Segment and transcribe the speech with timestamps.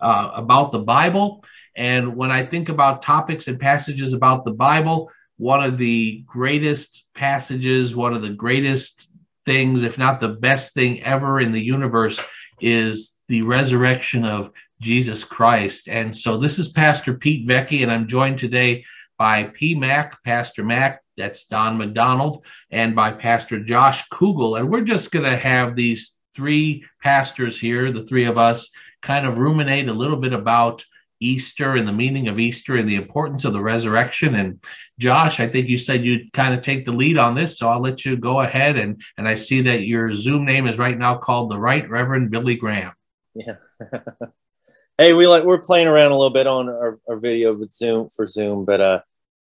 [0.00, 1.44] uh, about the Bible.
[1.76, 7.04] And when I think about topics and passages about the Bible, one of the greatest
[7.14, 9.10] passages, one of the greatest
[9.44, 12.20] things, if not the best thing ever in the universe,
[12.60, 15.88] is the resurrection of Jesus Christ.
[15.88, 18.84] And so this is Pastor Pete Vecchi, and I'm joined today
[19.18, 19.74] by P.
[19.74, 24.58] Mac, Pastor Mac, that's Don McDonald, and by Pastor Josh Kugel.
[24.58, 28.70] And we're just going to have these three pastors here, the three of us,
[29.02, 30.84] kind of ruminate a little bit about
[31.20, 34.34] Easter and the meaning of Easter and the importance of the resurrection.
[34.34, 34.62] And
[34.98, 37.80] Josh, I think you said you'd kind of take the lead on this, so I'll
[37.80, 38.76] let you go ahead.
[38.76, 42.30] And and I see that your Zoom name is right now called the Right Reverend
[42.30, 42.92] Billy Graham.
[43.34, 43.56] Yeah.
[44.98, 48.10] hey, we like we're playing around a little bit on our, our video with Zoom
[48.10, 49.00] for Zoom, but uh,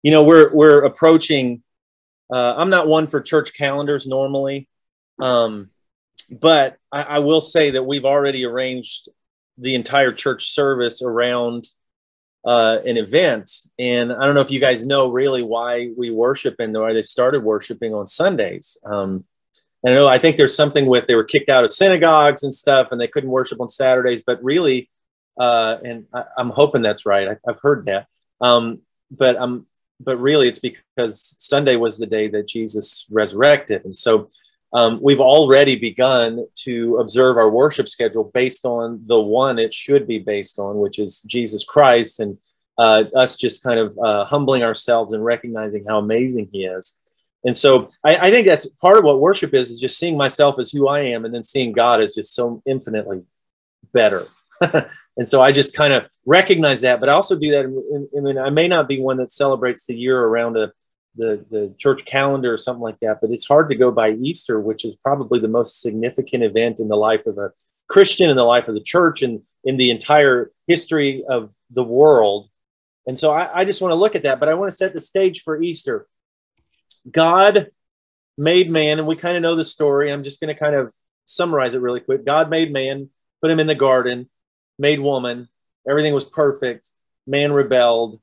[0.03, 1.63] you know we're we're approaching.
[2.33, 4.69] Uh, I'm not one for church calendars normally,
[5.21, 5.71] um,
[6.31, 9.09] but I, I will say that we've already arranged
[9.59, 11.69] the entire church service around
[12.45, 13.51] uh, an event.
[13.79, 17.03] And I don't know if you guys know really why we worship and why they
[17.03, 18.77] started worshiping on Sundays.
[18.85, 19.25] Um,
[19.87, 22.91] I know I think there's something with they were kicked out of synagogues and stuff,
[22.91, 24.23] and they couldn't worship on Saturdays.
[24.27, 24.91] But really,
[25.39, 27.29] uh, and I, am hoping that's right.
[27.29, 28.07] I, have heard that.
[28.41, 28.81] Um,
[29.11, 29.67] but um,
[30.01, 34.29] but really, it's because Sunday was the day that Jesus resurrected, and so
[34.75, 40.07] um, we've already begun to observe our worship schedule based on the one it should
[40.07, 42.37] be based on, which is Jesus Christ, and
[42.77, 46.99] uh, us just kind of uh, humbling ourselves and recognizing how amazing He is.
[47.45, 50.59] And so I, I, think that's part of what worship is, is just seeing myself
[50.59, 53.23] as who I am and then seeing God as just so infinitely
[53.93, 54.27] better.
[54.61, 57.67] and so I just kind of recognize that, but I also do that.
[58.17, 60.73] I mean, I may not be one that celebrates the year around a
[61.17, 63.21] the the church calendar or something like that.
[63.21, 66.89] But it's hard to go by Easter, which is probably the most significant event in
[66.89, 67.53] the life of a
[67.89, 72.49] Christian, in the life of the church, and in the entire history of the world.
[73.07, 74.93] And so I, I just want to look at that, but I want to set
[74.95, 76.07] the stage for Easter.
[77.11, 77.71] God
[78.39, 80.11] made man, and we kind of know the story.
[80.11, 80.93] I'm just going to kind of
[81.27, 82.25] summarize it really quick.
[82.25, 83.11] God made man,
[83.43, 84.29] put him in the garden,
[84.79, 85.49] made woman.
[85.89, 86.91] Everything was perfect.
[87.27, 88.21] Man rebelled.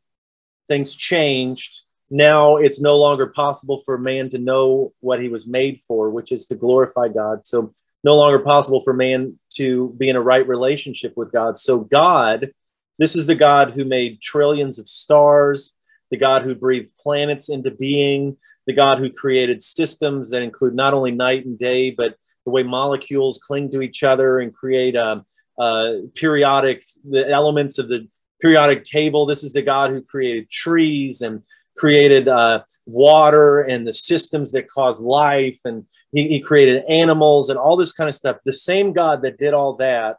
[0.67, 5.79] Things changed now it's no longer possible for man to know what he was made
[5.79, 7.45] for, which is to glorify God.
[7.45, 7.71] So
[8.03, 11.57] no longer possible for man to be in a right relationship with God.
[11.57, 12.51] So God,
[12.99, 15.77] this is the God who made trillions of stars,
[16.09, 18.35] the God who breathed planets into being,
[18.67, 22.63] the God who created systems that include not only night and day, but the way
[22.63, 25.23] molecules cling to each other and create a,
[25.57, 28.09] a periodic the elements of the
[28.41, 29.25] periodic table.
[29.25, 31.43] This is the God who created trees and
[31.81, 37.57] created uh, water and the systems that cause life, and he, he created animals and
[37.57, 38.37] all this kind of stuff.
[38.45, 40.17] The same God that did all that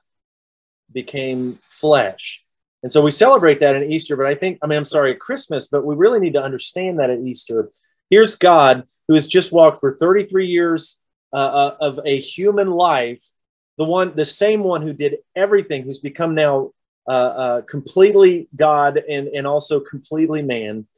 [0.93, 2.43] became flesh.
[2.83, 5.21] And so we celebrate that in Easter, but I think, I mean, I'm sorry, at
[5.21, 7.71] Christmas, but we really need to understand that at Easter.
[8.11, 10.99] Here's God who has just walked for 33 years
[11.33, 13.23] uh, uh, of a human life,
[13.79, 16.73] the one, the same one who did everything, who's become now
[17.09, 20.89] uh, uh, completely God and, and also completely man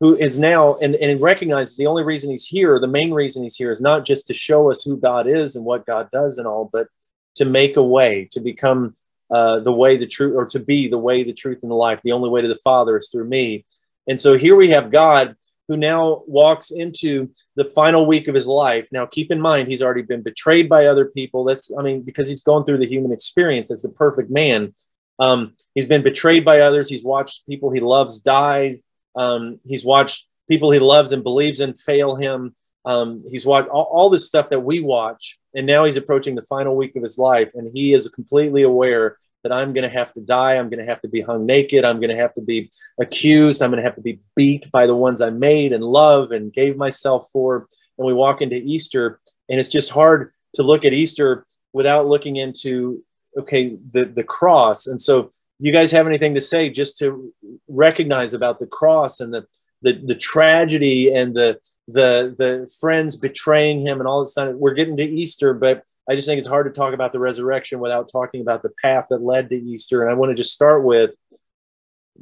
[0.00, 3.56] who is now and, and recognizes the only reason he's here, the main reason he's
[3.56, 6.46] here is not just to show us who God is and what God does and
[6.46, 6.88] all, but
[7.36, 8.96] to make a way, to become
[9.30, 12.00] uh, the way, the truth, or to be the way, the truth, and the life.
[12.02, 13.64] The only way to the Father is through me.
[14.06, 15.36] And so here we have God
[15.68, 18.88] who now walks into the final week of his life.
[18.90, 21.44] Now, keep in mind, he's already been betrayed by other people.
[21.44, 24.74] That's, I mean, because he's gone through the human experience as the perfect man.
[25.18, 26.88] Um, he's been betrayed by others.
[26.88, 28.74] He's watched people he loves die.
[29.18, 32.54] Um, he's watched people he loves and believes in fail him.
[32.84, 36.42] Um, he's watched all, all this stuff that we watch, and now he's approaching the
[36.42, 40.12] final week of his life, and he is completely aware that I'm going to have
[40.14, 40.56] to die.
[40.56, 41.84] I'm going to have to be hung naked.
[41.84, 42.70] I'm going to have to be
[43.00, 43.62] accused.
[43.62, 46.52] I'm going to have to be beat by the ones I made and love and
[46.52, 47.68] gave myself for.
[47.98, 52.36] And we walk into Easter, and it's just hard to look at Easter without looking
[52.36, 53.04] into
[53.36, 54.86] okay the the cross.
[54.86, 57.32] And so you guys have anything to say just to
[57.68, 59.46] recognize about the cross and the
[59.82, 64.74] the, the tragedy and the the the friends betraying him and all this stuff we're
[64.74, 68.10] getting to easter but i just think it's hard to talk about the resurrection without
[68.10, 71.14] talking about the path that led to easter and i want to just start with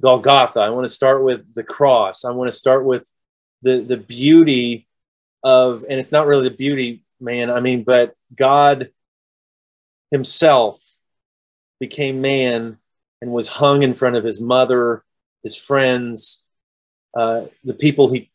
[0.00, 0.60] Golgotha.
[0.60, 2.24] I want to start with the cross.
[2.24, 3.10] I want to start with
[3.62, 4.86] the the beauty
[5.42, 7.50] of, and it's not really the beauty, man.
[7.50, 8.90] I mean, but God
[10.10, 10.80] Himself
[11.80, 12.78] became man
[13.26, 15.02] and was hung in front of His mother,
[15.42, 16.44] His friends,
[17.14, 18.30] uh, the people He.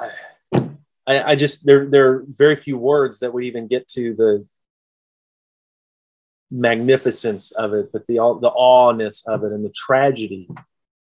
[0.00, 4.46] I, I just there there are very few words that would even get to the
[6.50, 10.48] magnificence of it, but the the awness of it and the tragedy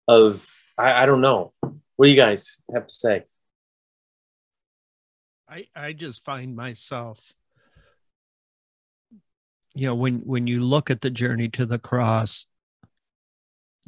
[0.06, 1.52] of I, I don't know.
[1.60, 3.24] What do you guys have to say?
[5.48, 7.32] I I just find myself
[9.74, 12.46] you know when when you look at the journey to the cross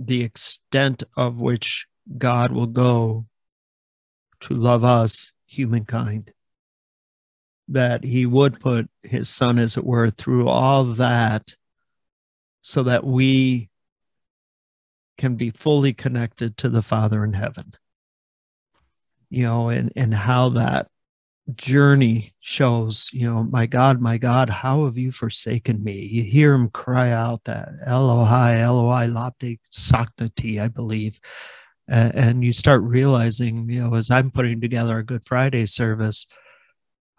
[0.00, 1.86] the extent of which
[2.16, 3.26] God will go
[4.40, 6.32] to love us humankind
[7.68, 11.54] that he would put his son as it were through all that
[12.62, 13.68] so that we
[15.18, 17.72] can be fully connected to the Father in heaven.
[19.28, 20.88] You know, and, and how that
[21.54, 26.00] journey shows, you know, my God, my God, how have you forsaken me?
[26.00, 31.20] You hear him cry out that Elohai, Eloi, Labde Saknati, I believe.
[31.90, 36.26] Uh, and you start realizing, you know, as I'm putting together a Good Friday service,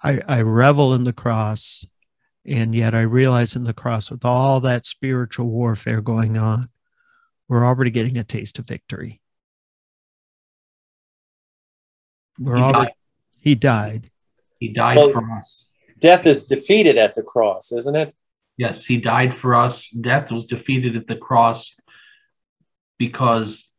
[0.01, 1.85] I, I revel in the cross,
[2.45, 6.69] and yet I realize in the cross, with all that spiritual warfare going on,
[7.47, 9.21] we're already getting a taste of victory.
[12.39, 12.93] We're already.
[13.41, 14.09] He died.
[14.59, 15.73] He died Well- for us.
[15.99, 18.13] Death is defeated at the cross, isn't it?
[18.57, 19.89] Yes, he died for us.
[19.89, 21.79] Death was defeated at the cross
[22.97, 23.71] because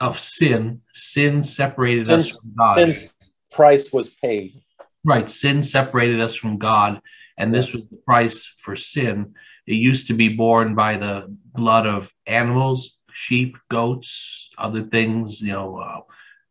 [0.00, 0.82] of sin.
[0.92, 2.74] Sin separated us Since, from God.
[2.74, 4.62] since price was paid.
[5.04, 5.30] Right.
[5.30, 7.00] Sin separated us from God,
[7.38, 9.34] and this was the price for sin.
[9.66, 15.52] It used to be borne by the blood of animals, sheep, goats, other things, you
[15.52, 16.00] know, uh,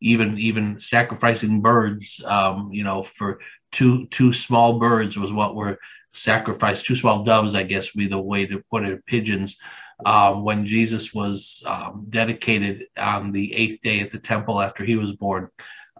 [0.03, 3.39] even even sacrificing birds, um, you know, for
[3.71, 5.77] two two small birds was what were
[6.13, 6.85] sacrificed.
[6.85, 9.05] Two small doves, I guess, would be the way to put it.
[9.05, 9.57] Pigeons.
[10.05, 14.95] Um, when Jesus was um, dedicated on the eighth day at the temple after he
[14.95, 15.49] was born.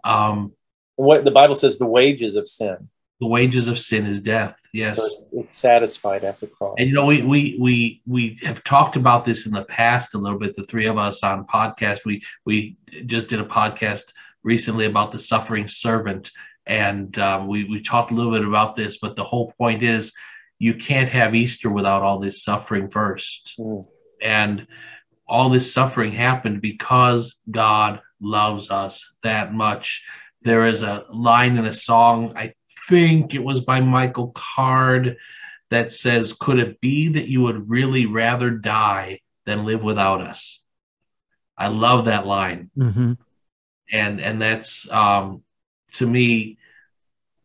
[0.02, 0.52] Um,
[0.96, 2.88] What the Bible says, the wages of sin.
[3.20, 4.56] The wages of sin is death.
[4.72, 4.96] Yes.
[4.96, 6.74] So it's, it's satisfied at the cross.
[6.78, 10.18] And you know, we we we we have talked about this in the past a
[10.18, 10.56] little bit.
[10.56, 12.00] The three of us on podcast.
[12.04, 12.76] We we
[13.06, 14.02] just did a podcast
[14.42, 16.30] recently about the suffering servant,
[16.66, 18.98] and um, we we talked a little bit about this.
[18.98, 20.12] But the whole point is,
[20.58, 23.86] you can't have Easter without all this suffering first, Mm.
[24.20, 24.66] and
[25.26, 30.04] all this suffering happened because God loves us that much.
[30.42, 32.34] There is a line in a song.
[32.36, 32.52] I
[32.88, 35.16] think it was by Michael Card
[35.70, 40.62] that says, Could it be that you would really rather die than live without us?
[41.56, 42.70] I love that line.
[42.76, 43.18] Mhm.
[43.90, 45.42] And and that's um
[45.92, 46.58] to me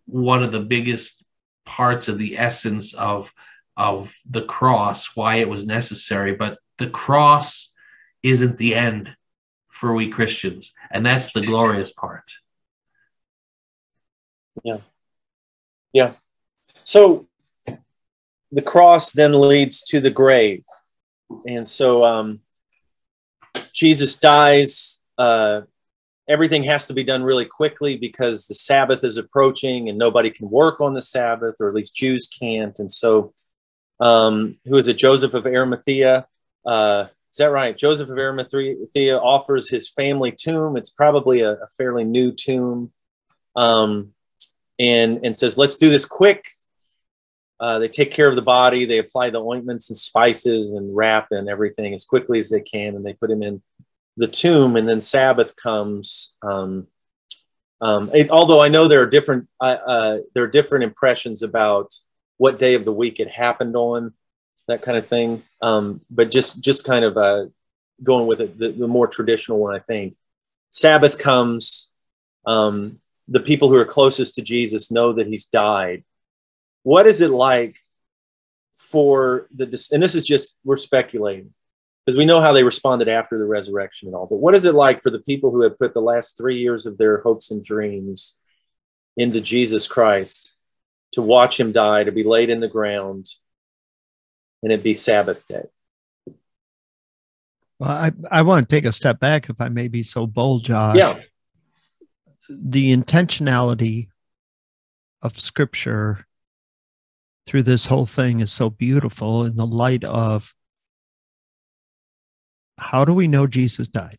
[0.05, 1.23] one of the biggest
[1.65, 3.31] parts of the essence of
[3.77, 6.35] of the cross, why it was necessary.
[6.35, 7.73] But the cross
[8.23, 9.15] isn't the end
[9.69, 10.73] for we Christians.
[10.91, 12.29] And that's the glorious part.
[16.83, 17.27] So
[18.51, 20.63] the cross then leads to the grave.
[21.45, 22.39] And so um,
[23.73, 24.99] Jesus dies.
[25.17, 25.61] Uh,
[26.27, 30.49] everything has to be done really quickly because the Sabbath is approaching and nobody can
[30.49, 32.77] work on the Sabbath, or at least Jews can't.
[32.79, 33.33] And so,
[33.99, 34.97] um, who is it?
[34.97, 36.27] Joseph of Arimathea.
[36.65, 37.77] Uh, is that right?
[37.77, 40.77] Joseph of Arimathea offers his family tomb.
[40.77, 42.91] It's probably a, a fairly new tomb.
[43.55, 44.13] Um,
[44.79, 46.47] and, and says, let's do this quick.
[47.59, 48.85] Uh, they take care of the body.
[48.85, 52.95] They apply the ointments and spices and wrap and everything as quickly as they can,
[52.95, 53.61] and they put him in
[54.15, 54.77] the tomb.
[54.77, 56.35] And then Sabbath comes.
[56.41, 56.87] Um,
[57.81, 61.93] um, it, although I know there are different, uh, uh, there are different impressions about
[62.37, 64.13] what day of the week it happened on,
[64.67, 65.43] that kind of thing.
[65.61, 67.45] Um, but just just kind of uh,
[68.01, 70.15] going with it, the, the more traditional one, I think.
[70.69, 71.89] Sabbath comes.
[72.45, 76.03] Um, the people who are closest to Jesus know that he's died.
[76.83, 77.77] What is it like
[78.73, 81.53] for the and this is just we're speculating
[82.05, 84.73] because we know how they responded after the resurrection and all but what is it
[84.73, 87.61] like for the people who have put the last three years of their hopes and
[87.61, 88.37] dreams
[89.17, 90.53] into jesus christ
[91.11, 93.27] to watch him die to be laid in the ground
[94.63, 95.63] and it be sabbath day?
[97.79, 100.65] Well, I, I want to take a step back, if I may be so bold,
[100.65, 100.97] Josh.
[100.97, 101.19] yeah
[102.49, 104.09] The intentionality
[105.21, 106.25] of scripture
[107.45, 110.53] through this whole thing is so beautiful in the light of
[112.77, 114.17] how do we know Jesus died?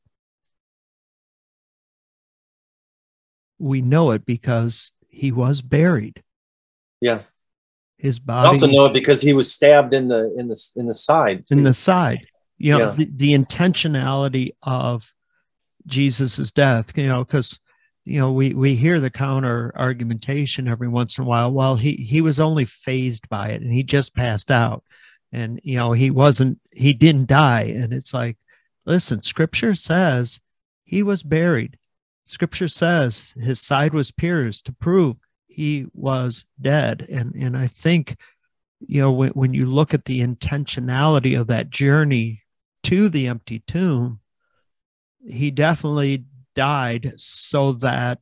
[3.58, 6.22] We know it because he was buried.
[7.00, 7.22] Yeah.
[7.96, 10.86] His I body also know it because he was stabbed in the in the in
[10.86, 11.44] the side.
[11.50, 12.26] in the side.
[12.58, 12.94] You know, Yeah.
[12.96, 15.14] the, the intentionality of
[15.86, 17.58] Jesus's death, you know, because
[18.04, 21.52] you know, we we hear the counter argumentation every once in a while.
[21.52, 24.84] Well, he he was only phased by it and he just passed out.
[25.32, 27.62] And you know, he wasn't he didn't die.
[27.62, 28.38] And it's like,
[28.86, 30.40] listen, scripture says
[30.84, 31.78] he was buried.
[32.26, 35.16] Scripture says his side was pierced to prove
[35.46, 37.06] he was dead.
[37.10, 38.16] And and I think
[38.80, 42.44] you know when, when you look at the intentionality of that journey
[42.84, 44.20] to the empty tomb
[45.28, 46.24] he definitely
[46.60, 48.18] died so that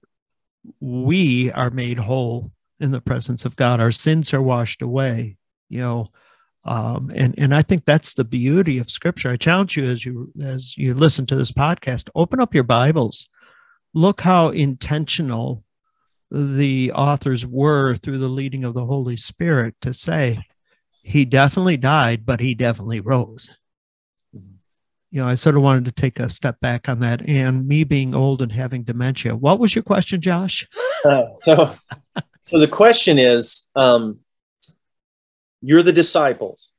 [0.81, 3.81] we are made whole in the presence of god.
[3.81, 6.09] Our sins are washed away you know
[6.65, 9.31] um, and and i think that's the beauty of scripture.
[9.31, 13.29] I challenge you as you as you listen to this podcast open up your bibles.
[13.95, 15.65] Look how intentional
[16.31, 20.45] the authors were through the leading of the holy spirit to say
[21.03, 23.51] he definitely died, but he definitely rose.
[25.11, 27.27] You know, I sort of wanted to take a step back on that.
[27.29, 29.35] And me being old and having dementia.
[29.35, 30.67] What was your question, Josh?
[31.05, 31.75] Uh, so,
[32.43, 34.19] so the question is, um,
[35.61, 36.71] you're the disciples,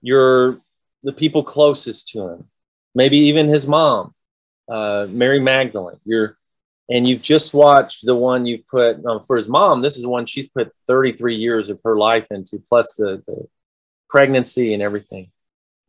[0.00, 0.60] you're
[1.02, 2.48] the people closest to him,
[2.94, 4.14] maybe even his mom,
[4.68, 6.00] uh, Mary Magdalene.
[6.04, 6.38] You're,
[6.90, 9.82] and you've just watched the one you've put um, for his mom.
[9.82, 13.46] This is one she's put 33 years of her life into, plus the, the
[14.08, 15.30] pregnancy and everything.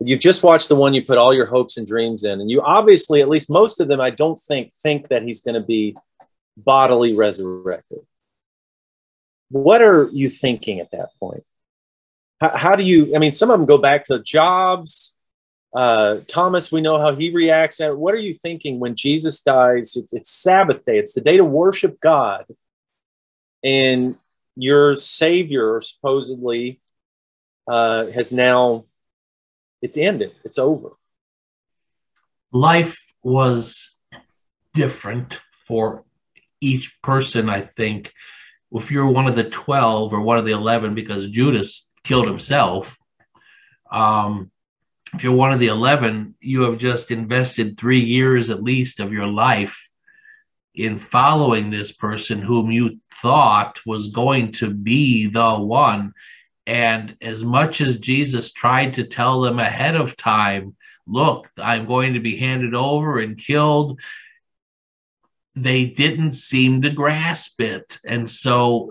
[0.00, 2.60] You've just watched the one you put all your hopes and dreams in, and you
[2.60, 5.96] obviously, at least most of them, I don't think think that he's going to be
[6.56, 8.00] bodily resurrected.
[9.50, 11.44] What are you thinking at that point?
[12.40, 13.14] How, how do you?
[13.16, 15.14] I mean, some of them go back to jobs.
[15.74, 17.80] Uh, Thomas, we know how he reacts.
[17.80, 19.96] And What are you thinking when Jesus dies?
[20.12, 20.98] It's Sabbath day.
[20.98, 22.44] It's the day to worship God,
[23.64, 24.16] and
[24.56, 26.80] your Savior supposedly
[27.66, 28.85] uh, has now.
[29.86, 30.32] It's ended.
[30.42, 30.90] It's over.
[32.50, 33.94] life was
[34.74, 35.38] different
[35.68, 36.02] for
[36.60, 38.12] each person, I think.
[38.72, 42.96] If you're one of the 12 or one of the 11, because Judas killed himself,
[43.92, 44.50] um,
[45.14, 49.12] if you're one of the 11, you have just invested three years at least of
[49.12, 49.88] your life
[50.74, 52.90] in following this person whom you
[53.22, 56.12] thought was going to be the one.
[56.66, 62.14] And as much as Jesus tried to tell them ahead of time, look, I'm going
[62.14, 64.00] to be handed over and killed.
[65.54, 67.98] They didn't seem to grasp it.
[68.04, 68.90] And so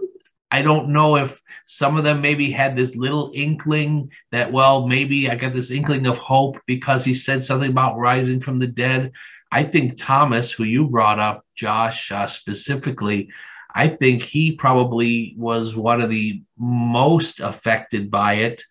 [0.49, 5.29] I don't know if some of them maybe had this little inkling that, well, maybe
[5.29, 9.11] I got this inkling of hope because he said something about rising from the dead.
[9.51, 13.29] I think Thomas, who you brought up, Josh, uh, specifically,
[13.75, 18.63] I think he probably was one of the most affected by it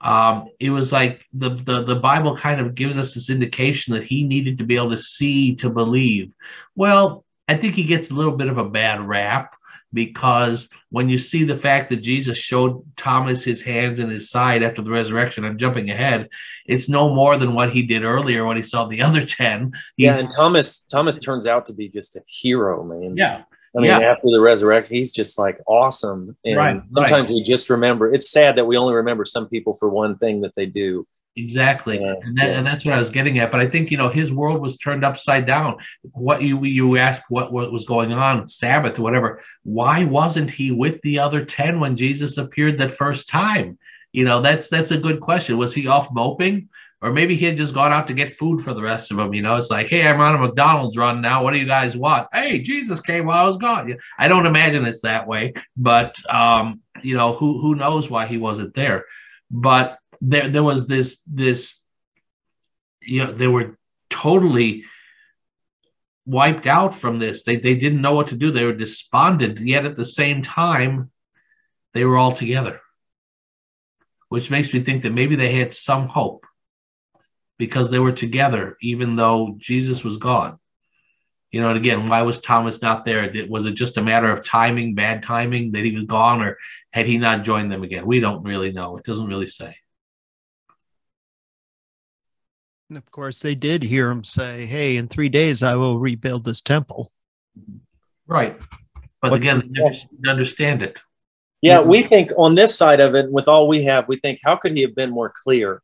[0.00, 4.04] um, it was like the, the the Bible kind of gives us this indication that
[4.04, 6.30] he needed to be able to see to believe.
[6.76, 9.54] Well, I think he gets a little bit of a bad rap
[9.92, 14.62] because when you see the fact that Jesus showed Thomas his hands and his side
[14.62, 16.28] after the resurrection, I'm jumping ahead.
[16.66, 19.72] It's no more than what he did earlier when he saw the other ten.
[19.96, 23.16] Yeah, and Thomas Thomas turns out to be just a hero, man.
[23.16, 23.42] yeah,
[23.76, 23.98] I mean, Yeah.
[24.00, 26.36] after the resurrection, he's just like awesome.
[26.44, 28.12] And Right, sometimes we just remember.
[28.12, 31.06] It's sad that we only remember some people for one thing that they do.
[31.36, 32.58] Exactly, and, that, yeah.
[32.58, 33.52] and that's what I was getting at.
[33.52, 35.76] But I think you know his world was turned upside down.
[36.12, 39.40] What you you asked what what was going on Sabbath or whatever.
[39.62, 43.78] Why wasn't he with the other ten when Jesus appeared that first time?
[44.12, 45.58] You know that's that's a good question.
[45.58, 46.70] Was he off moping,
[47.00, 49.32] or maybe he had just gone out to get food for the rest of them?
[49.32, 51.44] You know, it's like, hey, I'm on a McDonald's run now.
[51.44, 52.28] What do you guys want?
[52.32, 53.96] Hey, Jesus came while I was gone.
[54.18, 58.38] I don't imagine it's that way, but um, you know, who who knows why he
[58.38, 59.04] wasn't there?
[59.50, 61.80] But there there was this this
[63.02, 63.78] you know they were
[64.10, 64.84] totally
[66.26, 69.86] wiped out from this they they didn't know what to do they were despondent yet
[69.86, 71.10] at the same time
[71.94, 72.80] they were all together
[74.28, 76.44] which makes me think that maybe they had some hope
[77.58, 80.58] because they were together even though Jesus was gone
[81.50, 84.30] you know and again why was Thomas not there Did- was it just a matter
[84.30, 86.56] of timing bad timing that he was gone or
[86.92, 89.76] had he not joined them again we don't really know it doesn't really say
[92.88, 96.44] And of course, they did hear him say, Hey, in three days, I will rebuild
[96.44, 97.10] this temple.
[98.26, 98.58] Right.
[99.20, 100.96] But What again, they didn't understand it.
[101.60, 104.56] Yeah, we think on this side of it, with all we have, we think, how
[104.56, 105.82] could he have been more clear?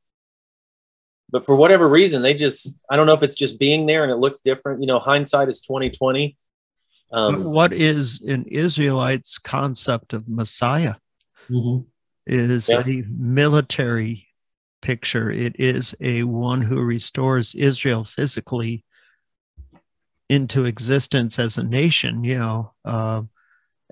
[1.34, 4.12] But for whatever reason, they just I don't know if it's just being there and
[4.12, 4.80] it looks different.
[4.80, 6.38] You know, hindsight is twenty twenty.
[7.10, 10.94] Um, what is an Israelite's concept of Messiah?
[11.50, 11.88] Mm-hmm.
[12.28, 12.84] Is yeah.
[12.86, 14.28] a military
[14.80, 15.28] picture.
[15.28, 18.84] It is a one who restores Israel physically
[20.28, 22.22] into existence as a nation.
[22.22, 23.22] You know, uh,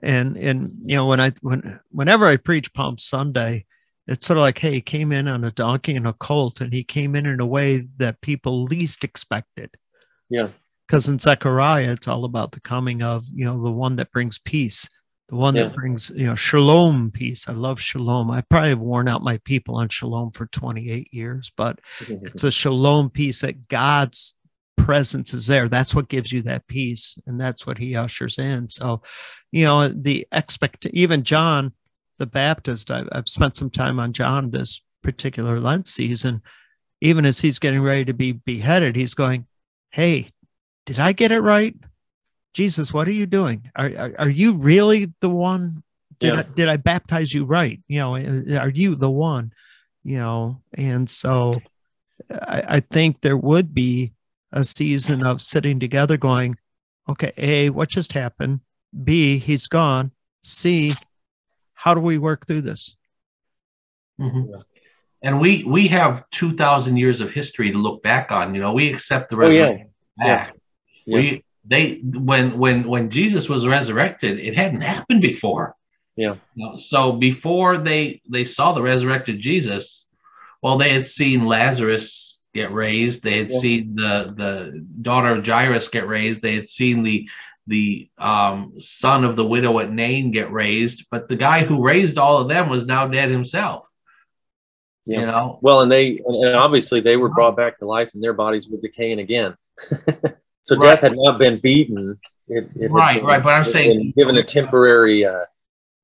[0.00, 3.66] and and you know when I when whenever I preach Palm Sunday,
[4.06, 6.72] it's sort of like, hey, he came in on a donkey and a colt, and
[6.72, 9.70] he came in in a way that people least expected.
[10.28, 10.48] Yeah.
[10.86, 14.38] Because in Zechariah, it's all about the coming of, you know, the one that brings
[14.38, 14.88] peace,
[15.28, 15.64] the one yeah.
[15.64, 17.48] that brings, you know, shalom peace.
[17.48, 18.30] I love shalom.
[18.30, 21.78] I probably have worn out my people on shalom for 28 years, but
[22.08, 24.34] it's a shalom peace that God's
[24.76, 25.68] presence is there.
[25.68, 27.16] That's what gives you that peace.
[27.26, 28.68] And that's what he ushers in.
[28.68, 29.02] So,
[29.52, 31.72] you know, the expect, even John,
[32.18, 36.42] the Baptist, I've, I've spent some time on John this particular Lent season.
[37.00, 39.46] Even as he's getting ready to be beheaded, he's going,
[39.90, 40.30] Hey,
[40.86, 41.74] did I get it right?
[42.54, 43.70] Jesus, what are you doing?
[43.74, 45.82] Are, are, are you really the one?
[46.18, 46.40] Did, yeah.
[46.40, 47.80] I, did I baptize you right?
[47.88, 49.52] You know, eh, eh, are you the one?
[50.04, 51.60] You know, and so
[52.30, 54.12] I, I think there would be
[54.52, 56.56] a season of sitting together going,
[57.08, 58.60] okay, A, what just happened?
[59.04, 60.12] B, he's gone.
[60.42, 60.94] C,
[61.82, 62.94] how do we work through this?
[64.20, 64.54] Mm-hmm.
[65.20, 68.54] And we we have two thousand years of history to look back on.
[68.54, 69.88] You know, we accept the resurrection
[70.20, 70.50] oh, yeah.
[71.06, 71.18] Yeah.
[71.18, 75.74] We they when when when Jesus was resurrected, it hadn't happened before.
[76.14, 76.36] Yeah.
[76.76, 80.08] So before they they saw the resurrected Jesus,
[80.62, 83.24] well, they had seen Lazarus get raised.
[83.24, 83.58] They had yeah.
[83.58, 86.42] seen the the daughter of Jairus get raised.
[86.42, 87.28] They had seen the
[87.66, 92.18] the um, son of the widow at Nain get raised, but the guy who raised
[92.18, 93.88] all of them was now dead himself.
[95.04, 95.20] Yeah.
[95.20, 98.32] You know, well, and they and obviously they were brought back to life, and their
[98.32, 99.56] bodies were decaying again.
[99.78, 100.80] so right.
[100.80, 102.20] death had not been beaten.
[102.48, 103.42] It, it right, been, right.
[103.42, 105.24] But I'm saying given a temporary.
[105.24, 105.44] Uh,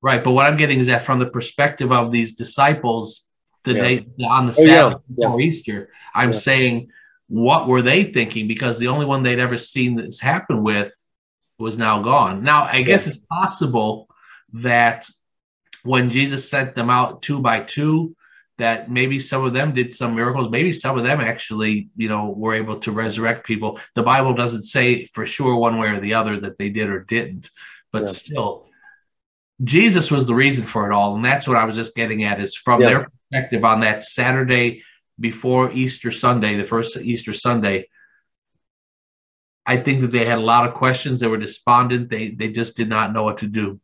[0.01, 3.29] right, but what I'm getting is that from the perspective of these disciples,
[3.63, 3.81] the yeah.
[3.81, 5.27] day on the oh, Sabbath yeah.
[5.27, 6.89] before Easter, I'm saying
[7.29, 8.47] what were they thinking?
[8.47, 10.93] Because the only one they'd ever seen this happen with
[11.59, 12.43] was now gone.
[12.43, 14.07] Now, I guess it's possible
[14.53, 15.07] that
[15.83, 18.15] when Jesus sent them out two by two,
[18.57, 20.49] that maybe some of them did some miracles.
[20.49, 23.79] Maybe some of them actually, you know, were able to resurrect people.
[23.95, 27.01] The Bible doesn't say for sure one way or the other that they did or
[27.01, 27.49] didn't,
[27.91, 28.07] but yeah.
[28.07, 28.65] still,
[29.63, 31.15] Jesus was the reason for it all.
[31.15, 32.87] And that's what I was just getting at is from yeah.
[32.87, 34.83] their perspective on that Saturday
[35.19, 37.87] before Easter Sunday, the first Easter Sunday,
[39.69, 41.19] I think that they had a lot of questions.
[41.19, 42.09] They were despondent.
[42.09, 43.79] They they just did not know what to do.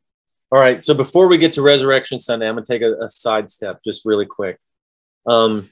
[0.51, 0.83] All right.
[0.83, 4.03] So before we get to Resurrection Sunday, I'm going to take a, a sidestep just
[4.03, 4.57] really quick.
[5.27, 5.69] Um,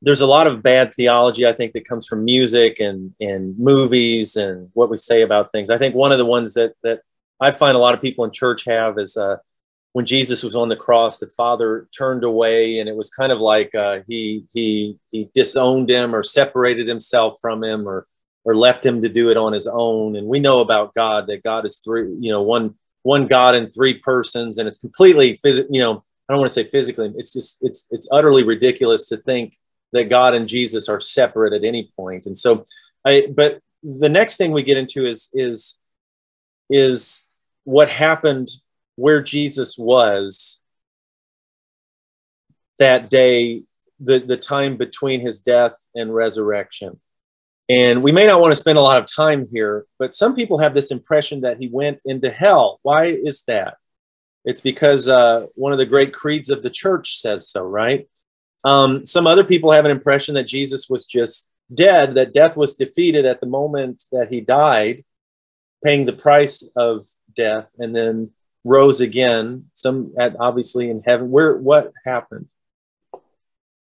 [0.00, 4.36] there's a lot of bad theology, I think, that comes from music and and movies
[4.36, 5.68] and what we say about things.
[5.68, 7.02] I think one of the ones that that
[7.38, 9.36] I find a lot of people in church have is uh,
[9.92, 13.40] when Jesus was on the cross, the Father turned away, and it was kind of
[13.40, 18.06] like uh, he he he disowned him or separated himself from him or
[18.44, 20.16] or left him to do it on his own.
[20.16, 23.70] And we know about God that God is three, you know, one one God in
[23.70, 25.74] three persons, and it's completely physical.
[25.74, 27.12] You know, I don't want to say physically.
[27.16, 29.56] It's just it's it's utterly ridiculous to think
[29.92, 32.26] that God and Jesus are separate at any point.
[32.26, 32.64] And so,
[33.04, 35.78] I but the next thing we get into is is
[36.70, 37.26] is
[37.64, 38.48] what happened
[38.96, 40.60] where Jesus was
[42.78, 43.62] that day,
[44.00, 47.00] the, the time between his death and resurrection.
[47.68, 50.58] And we may not want to spend a lot of time here, but some people
[50.58, 52.78] have this impression that he went into hell.
[52.82, 53.78] Why is that?
[54.44, 58.06] It's because uh, one of the great creeds of the church says so, right?
[58.64, 62.74] Um, some other people have an impression that Jesus was just dead, that death was
[62.74, 65.04] defeated at the moment that he died,
[65.82, 68.30] paying the price of death, and then
[68.64, 69.70] rose again.
[69.74, 71.30] Some at obviously in heaven.
[71.30, 72.48] Where what happened?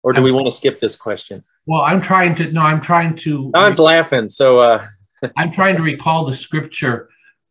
[0.04, 1.44] Or do we want to skip this question?
[1.68, 2.52] Well, I'm trying to.
[2.52, 3.52] No, I'm trying to.
[3.54, 4.30] Don's laughing.
[4.30, 4.84] So uh,
[5.36, 7.10] I'm trying to recall the scripture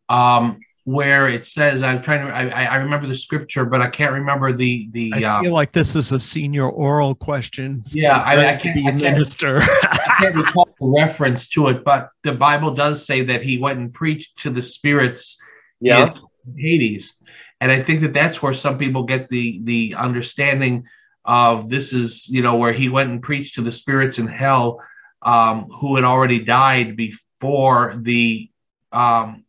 [0.09, 1.83] um, where it says.
[1.83, 2.33] I'm trying to.
[2.33, 5.13] I, I remember the scripture, but I can't remember the the.
[5.15, 7.83] I uh, feel like this is a senior oral question.
[7.91, 8.75] Yeah, I, I, can't.
[8.75, 9.59] Be a minister.
[9.61, 13.77] I can't recall the reference to it, but the Bible does say that he went
[13.77, 15.39] and preached to the spirits.
[15.79, 16.15] Yeah.
[16.57, 17.19] Hades,
[17.61, 20.85] and I think that that's where some people get the the understanding
[21.27, 24.81] of this is you know where he went and preached to the spirits in hell
[25.21, 28.49] um, who had already died before the
[28.93, 29.43] um,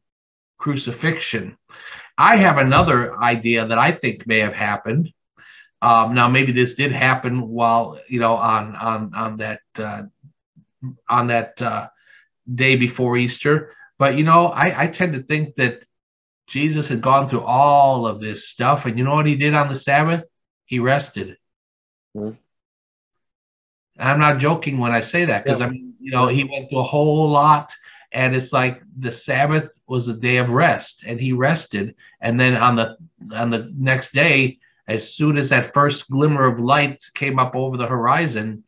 [0.58, 1.56] crucifixion.
[2.18, 5.12] I have another idea that I think may have happened.
[5.80, 10.02] Um, now, maybe this did happen while you know on on on that uh,
[11.08, 11.88] on that uh,
[12.52, 13.72] day before Easter.
[13.98, 15.84] But you know, I, I tend to think that
[16.48, 19.68] Jesus had gone through all of this stuff, and you know what he did on
[19.68, 20.24] the Sabbath?
[20.66, 21.36] He rested.
[22.18, 22.36] Mm-hmm.
[24.00, 25.66] I'm not joking when I say that because yeah.
[25.66, 27.74] I mean, you know, he went through a whole lot,
[28.12, 32.56] and it's like the Sabbath was a day of rest, and he rested, and then
[32.56, 32.96] on the
[33.34, 37.76] on the next day, as soon as that first glimmer of light came up over
[37.76, 38.64] the horizon,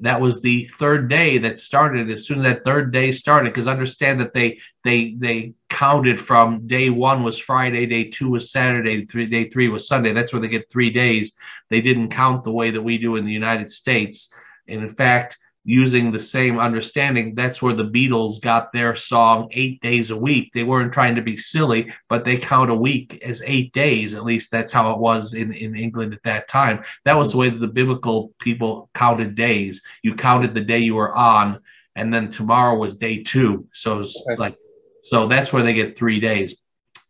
[0.00, 3.68] that was the third day that started as soon as that third day started because
[3.68, 9.06] understand that they they they counted from day one was friday day two was saturday
[9.06, 10.12] three day three was sunday.
[10.12, 11.34] That's where they get three days.
[11.70, 14.32] They didn't count the way that we do in the united states.
[14.66, 17.34] And in fact using the same understanding.
[17.34, 20.52] That's where the Beatles got their song eight days a week.
[20.52, 24.14] They weren't trying to be silly, but they count a week as eight days.
[24.14, 26.84] At least that's how it was in, in England at that time.
[27.04, 29.82] That was the way that the biblical people counted days.
[30.02, 31.60] You counted the day you were on,
[31.96, 33.66] and then tomorrow was day two.
[33.72, 34.36] So it's okay.
[34.38, 34.56] like,
[35.02, 36.56] so that's where they get three days.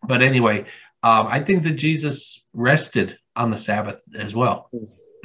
[0.06, 0.66] But anyway,
[1.02, 4.70] um, I think that Jesus rested on the Sabbath as well.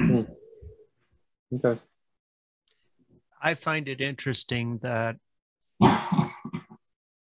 [0.00, 0.32] Mm-hmm.
[1.54, 1.80] Okay.
[3.40, 5.16] I find it interesting that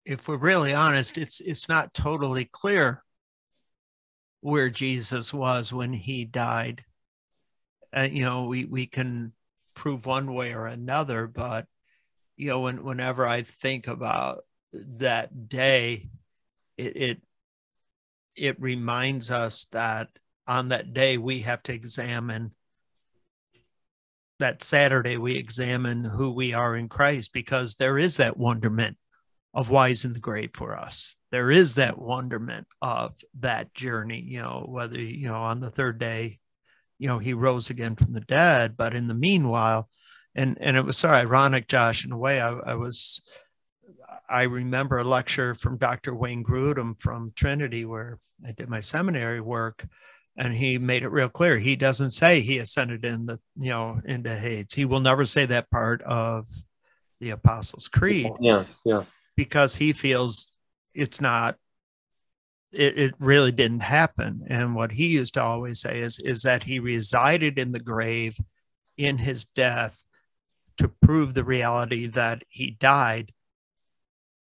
[0.04, 3.02] if we're really honest, it's it's not totally clear
[4.40, 6.84] where Jesus was when he died.
[7.94, 9.32] Uh, you know, we we can
[9.74, 11.66] prove one way or another, but
[12.36, 16.08] you know, when, whenever I think about that day,
[16.76, 17.22] it, it
[18.36, 20.08] it reminds us that
[20.46, 22.52] on that day we have to examine
[24.38, 28.96] that Saturday we examine who we are in Christ because there is that wonderment
[29.54, 31.16] of why he's in the grave for us.
[31.30, 35.98] There is that wonderment of that journey, you know, whether, you know, on the third
[35.98, 36.38] day,
[36.98, 38.76] you know, he rose again from the dead.
[38.76, 39.88] But in the meanwhile,
[40.34, 43.22] and and it was so ironic, Josh, in a way, I, I was
[44.28, 46.14] I remember a lecture from Dr.
[46.14, 49.86] Wayne Grudem from Trinity where I did my seminary work
[50.36, 51.58] and he made it real clear.
[51.58, 54.74] He doesn't say he ascended in the you know into hades.
[54.74, 56.46] He will never say that part of
[57.20, 58.30] the apostles creed.
[58.40, 59.04] Yeah yeah.
[59.36, 60.56] Because he feels
[60.94, 61.56] it's not
[62.72, 64.44] it, it really didn't happen.
[64.48, 68.38] And what he used to always say is is that he resided in the grave
[68.96, 70.02] in his death
[70.78, 73.32] to prove the reality that he died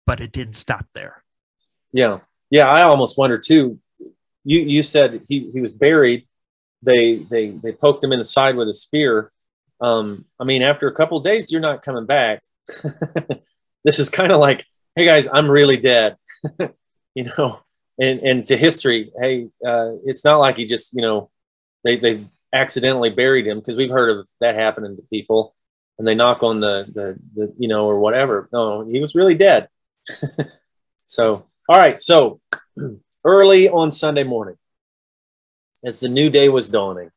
[0.04, 1.22] but it didn't stop there.
[1.92, 2.20] Yeah.
[2.50, 3.78] Yeah i almost wonder too
[4.44, 6.26] you you said he he was buried.
[6.82, 9.30] They they they poked him in the side with a spear.
[9.80, 12.42] Um, I mean, after a couple days, you're not coming back.
[13.84, 16.16] this is kind of like, hey guys, I'm really dead.
[17.14, 17.60] you know,
[18.00, 21.30] and and to history, hey, uh, it's not like he just you know
[21.84, 25.54] they they accidentally buried him because we've heard of that happening to people
[25.98, 29.34] and they knock on the, the the you know or whatever no he was really
[29.34, 29.68] dead
[31.06, 32.40] so all right so
[33.24, 34.56] early on Sunday morning,
[35.84, 37.10] as the new day was dawning.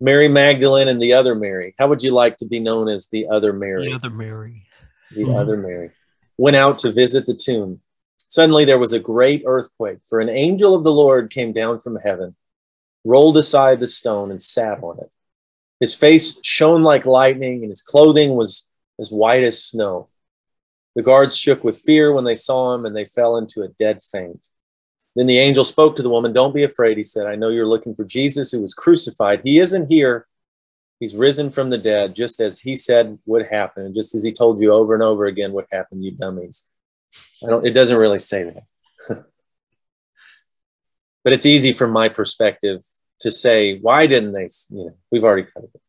[0.00, 1.74] Mary Magdalene and the other Mary.
[1.78, 3.88] How would you like to be known as the other Mary?
[3.88, 4.66] The other Mary.
[5.10, 5.36] The mm-hmm.
[5.36, 5.90] other Mary.
[6.36, 7.80] Went out to visit the tomb.
[8.28, 11.96] Suddenly there was a great earthquake, for an angel of the Lord came down from
[11.96, 12.36] heaven,
[13.04, 15.10] rolled aside the stone, and sat on it.
[15.80, 20.08] His face shone like lightning, and his clothing was as white as snow.
[20.94, 24.02] The guards shook with fear when they saw him, and they fell into a dead
[24.02, 24.46] faint.
[25.16, 27.26] Then the angel spoke to the woman, Don't be afraid, he said.
[27.26, 29.40] I know you're looking for Jesus who was crucified.
[29.42, 30.26] He isn't here.
[31.00, 34.30] He's risen from the dead, just as he said would happen, and just as he
[34.30, 36.68] told you over and over again what happened, you dummies.
[37.42, 38.64] I don't, it doesn't really say that.
[41.24, 42.82] but it's easy from my perspective
[43.20, 44.48] to say, why didn't they?
[44.70, 45.80] You know, we've already covered it.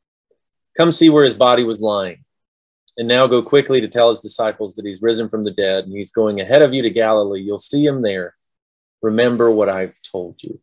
[0.77, 2.23] Come see where his body was lying.
[2.97, 5.93] And now go quickly to tell his disciples that he's risen from the dead and
[5.93, 7.41] he's going ahead of you to Galilee.
[7.41, 8.36] You'll see him there
[9.01, 10.59] remember what I've told you.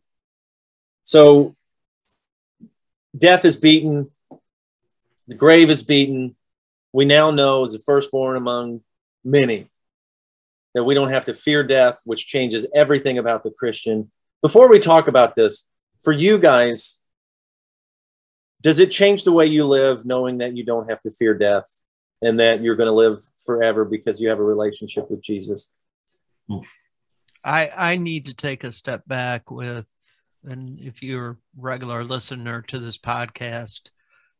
[1.03, 1.55] So
[3.17, 4.11] death is beaten,
[5.27, 6.35] the grave is beaten.
[6.93, 8.81] We now know as the firstborn among
[9.23, 9.69] many
[10.73, 14.11] that we don't have to fear death, which changes everything about the Christian.
[14.41, 15.67] Before we talk about this,
[16.01, 16.99] for you guys,
[18.61, 21.65] does it change the way you live knowing that you don't have to fear death
[22.21, 25.71] and that you're going to live forever because you have a relationship with Jesus?
[26.47, 26.59] Hmm.
[27.45, 29.87] I I need to take a step back with,
[30.43, 33.91] and if you're a regular listener to this podcast,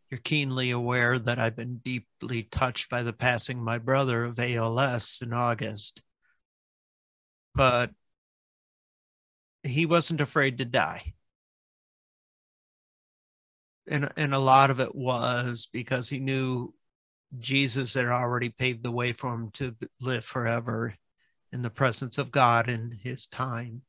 [0.10, 4.40] you're keenly aware that I've been deeply touched by the passing of my brother of
[4.40, 6.02] ALS in August.
[7.54, 7.92] But
[9.64, 11.14] he wasn't afraid to die.
[13.88, 16.74] And, and a lot of it was because he knew
[17.40, 20.96] Jesus had already paved the way for him to live forever
[21.52, 23.82] in the presence of God in his time.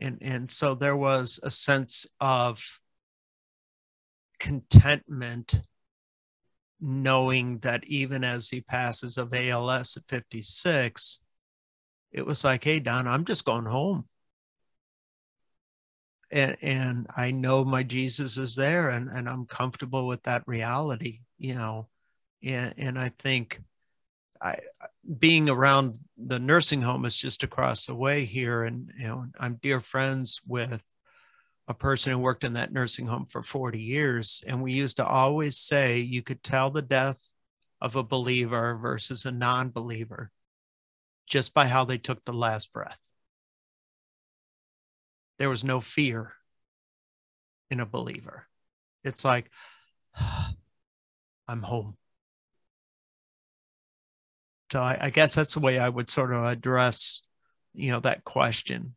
[0.00, 2.62] And, and so there was a sense of
[4.38, 5.60] contentment
[6.80, 11.18] knowing that even as he passes of ALS at 56,
[12.12, 14.06] it was like, hey, Don, I'm just going home.
[16.30, 21.20] And, and I know my Jesus is there and, and I'm comfortable with that reality,
[21.38, 21.88] you know.
[22.44, 23.60] And, and I think
[24.40, 24.58] I,
[25.18, 28.64] being around the nursing home is just across the way here.
[28.64, 30.84] And, you know, I'm dear friends with
[31.66, 34.42] a person who worked in that nursing home for 40 years.
[34.46, 37.32] And we used to always say you could tell the death
[37.80, 40.30] of a believer versus a non believer
[41.26, 42.98] just by how they took the last breath.
[45.38, 46.32] There was no fear
[47.70, 48.46] in a believer.
[49.04, 49.50] It's like,
[51.48, 51.96] I'm home.
[54.70, 57.22] So I, I, guess that's the way I would sort of address,
[57.74, 58.94] you know, that question.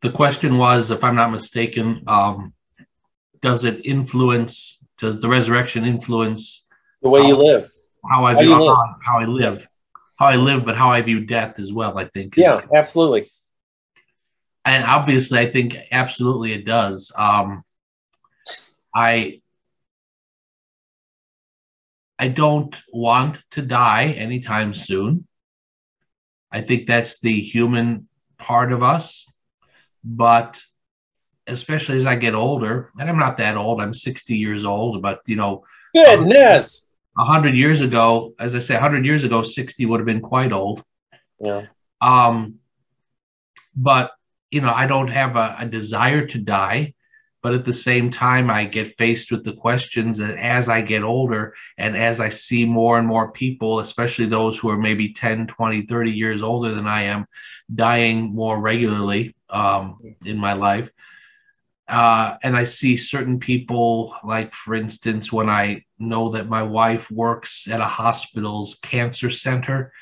[0.00, 2.54] The question was, if I'm not mistaken, um,
[3.42, 4.82] does it influence?
[4.98, 6.66] Does the resurrection influence
[7.02, 7.70] the way you live?
[8.08, 8.96] How I view, how, live.
[9.02, 9.66] how I live,
[10.18, 11.98] how I live, but how I view death as well.
[11.98, 12.36] I think.
[12.36, 13.30] Yeah, absolutely.
[14.64, 17.12] And obviously, I think absolutely it does.
[17.16, 17.64] Um,
[18.94, 19.42] I
[22.18, 25.26] I don't want to die anytime soon.
[26.50, 29.30] I think that's the human part of us.
[30.04, 30.62] But
[31.46, 35.20] especially as I get older, and I'm not that old, I'm 60 years old, but
[35.26, 36.86] you know, goodness.
[37.16, 40.52] A hundred years ago, as I say, hundred years ago, 60 would have been quite
[40.52, 40.82] old.
[41.40, 41.66] Yeah.
[42.00, 42.56] Um,
[43.76, 44.12] but
[44.50, 46.94] you know, I don't have a, a desire to die
[47.44, 51.04] but at the same time i get faced with the questions that as i get
[51.04, 55.46] older and as i see more and more people especially those who are maybe 10
[55.46, 57.26] 20 30 years older than i am
[57.72, 60.90] dying more regularly um, in my life
[61.86, 67.10] uh, and i see certain people like for instance when i know that my wife
[67.10, 69.92] works at a hospital's cancer center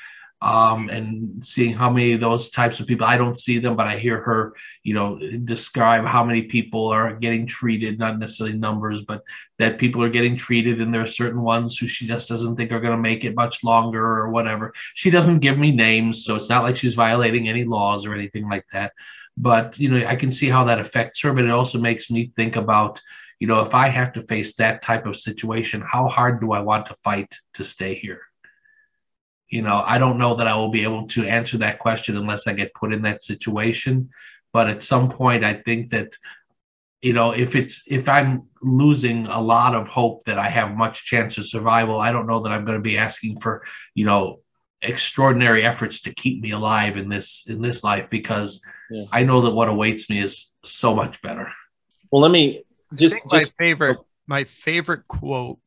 [0.42, 3.86] um, and seeing how many of those types of people I don't see them, but
[3.86, 9.02] I hear her, you know, describe how many people are getting treated, not necessarily numbers,
[9.02, 9.22] but
[9.60, 12.72] that people are getting treated, and there are certain ones who she just doesn't think
[12.72, 14.72] are going to make it much longer or whatever.
[14.94, 18.48] She doesn't give me names, so it's not like she's violating any laws or anything
[18.48, 18.92] like that.
[19.36, 22.32] But you know, I can see how that affects her, but it also makes me
[22.34, 23.00] think about.
[23.38, 26.60] You know, if I have to face that type of situation, how hard do I
[26.60, 28.20] want to fight to stay here?
[29.52, 32.46] You know, I don't know that I will be able to answer that question unless
[32.46, 34.08] I get put in that situation.
[34.50, 36.14] But at some point, I think that,
[37.02, 41.04] you know, if it's if I'm losing a lot of hope that I have much
[41.04, 43.62] chance of survival, I don't know that I'm going to be asking for,
[43.94, 44.40] you know,
[44.80, 49.04] extraordinary efforts to keep me alive in this in this life because yeah.
[49.12, 51.52] I know that what awaits me is so much better.
[52.10, 55.58] Well, let me just, just my favorite my favorite quote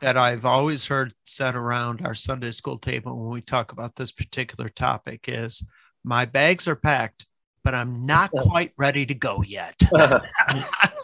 [0.00, 4.12] that I've always heard said around our Sunday school table when we talk about this
[4.12, 5.64] particular topic is
[6.04, 7.26] my bags are packed,
[7.64, 9.80] but I'm not quite ready to go yet.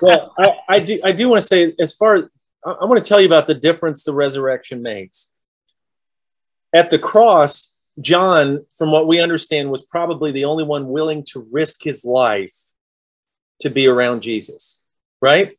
[0.02, 2.24] well, I, I, do I do want to say as far as
[2.64, 5.32] I, I want to tell you about the difference the resurrection makes.
[6.74, 11.46] At the cross, John, from what we understand, was probably the only one willing to
[11.50, 12.54] risk his life
[13.60, 14.80] to be around Jesus,
[15.20, 15.58] right?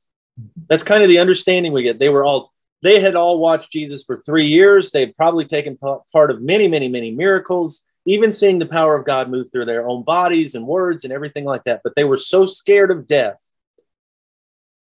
[0.68, 2.00] That's kind of the understanding we get.
[2.00, 2.53] They were all
[2.84, 4.92] they had all watched Jesus for three years.
[4.92, 9.06] They had probably taken part of many, many, many miracles, even seeing the power of
[9.06, 11.80] God move through their own bodies and words and everything like that.
[11.82, 13.42] But they were so scared of death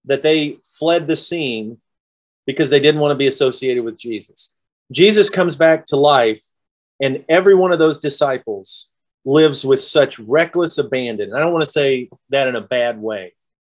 [0.04, 1.78] that they fled the scene
[2.46, 4.54] because they didn't want to be associated with Jesus.
[4.92, 6.44] Jesus comes back to life,
[7.02, 8.90] and every one of those disciples
[9.24, 11.34] lives with such reckless abandon.
[11.34, 13.34] I don't want to say that in a bad way,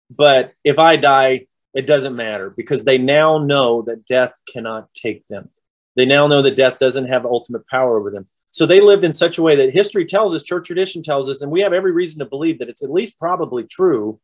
[0.10, 5.28] but if I die, it doesn't matter because they now know that death cannot take
[5.28, 5.50] them.
[5.96, 8.28] They now know that death doesn't have ultimate power over them.
[8.52, 11.42] So they lived in such a way that history tells us, church tradition tells us,
[11.42, 14.20] and we have every reason to believe that it's at least probably true.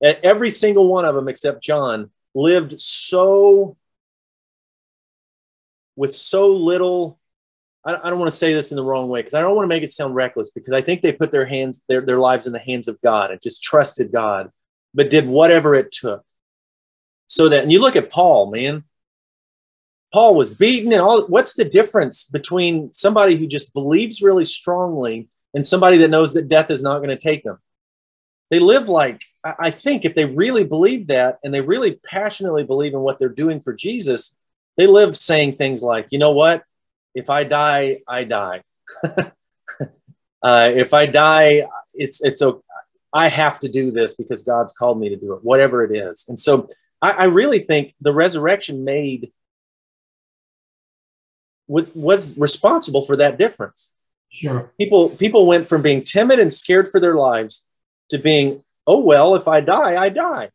[0.00, 3.76] That every single one of them, except John, lived so
[5.96, 7.18] with so little.
[7.86, 9.74] I, don't want to say this in the wrong way because I don't want to
[9.74, 12.54] make it sound reckless because I think they put their hands, their, their lives in
[12.54, 14.50] the hands of God and just trusted God,
[14.94, 16.24] but did whatever it took
[17.26, 18.84] so that and you look at Paul, man.
[20.12, 25.28] Paul was beaten and all what's the difference between somebody who just believes really strongly
[25.54, 27.58] and somebody that knows that death is not going to take them?
[28.50, 32.94] they live like I think if they really believe that and they really passionately believe
[32.94, 34.38] in what they're doing for Jesus,
[34.76, 36.62] they live saying things like, you know what?
[37.14, 38.62] If I die, I die.
[40.42, 42.60] uh, if I die, it's it's okay.
[43.12, 46.24] I have to do this because God's called me to do it, whatever it is.
[46.28, 46.68] And so
[47.04, 49.30] I, I really think the resurrection made
[51.68, 53.92] was, was responsible for that difference.
[54.30, 54.72] Sure.
[54.80, 57.66] People people went from being timid and scared for their lives
[58.08, 60.50] to being, oh well, if I die, I die.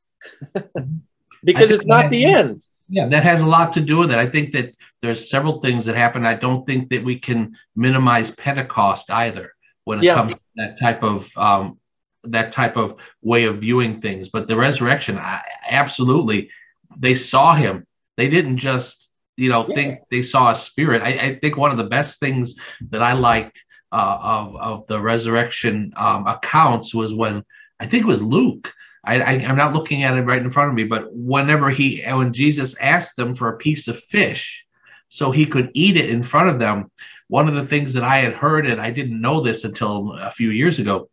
[1.44, 2.66] because I it's not the end.
[2.90, 4.18] Yeah, that has a lot to do with it.
[4.18, 6.26] I think that there's several things that happen.
[6.26, 9.54] I don't think that we can minimize Pentecost either
[9.86, 10.16] when it yeah.
[10.16, 11.79] comes to that type of um,
[12.26, 14.30] that type of way of viewing things.
[14.30, 16.50] But the resurrection, I, absolutely,
[16.98, 17.86] they saw him.
[18.18, 19.76] They didn't just you know yeah.
[19.76, 21.02] think they saw a spirit.
[21.02, 22.56] I, I, think one of the best things
[22.90, 27.44] that I liked uh, of of the resurrection um, accounts was when
[27.80, 28.72] I think it was Luke.
[29.06, 32.04] I, I, am not looking at it right in front of me, but whenever he
[32.06, 34.66] when Jesus asked them for a piece of fish,
[35.08, 36.92] so he could eat it in front of them.
[37.30, 40.32] One of the things that I had heard, and I didn't know this until a
[40.32, 41.10] few years ago,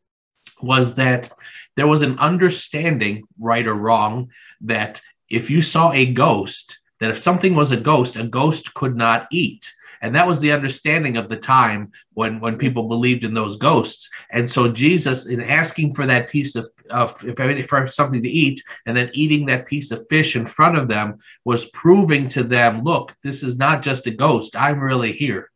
[0.63, 1.31] was that
[1.77, 4.31] there was an understanding, right or wrong,
[4.63, 8.97] that if you saw a ghost, that if something was a ghost, a ghost could
[8.97, 9.71] not eat.
[10.03, 14.09] And that was the understanding of the time when when people believed in those ghosts.
[14.31, 18.63] And so jesus in asking for that piece of, of if for something to eat
[18.85, 22.83] and then eating that piece of fish in front of them was proving to them
[22.83, 24.55] look this is not just a ghost.
[24.57, 25.51] I'm really here.